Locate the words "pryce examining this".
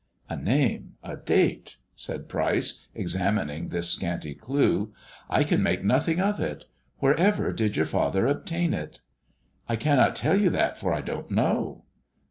2.27-3.91